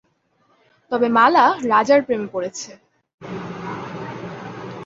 [0.91, 2.69] তবে মালা রাজার প্রেমে পড়েছে।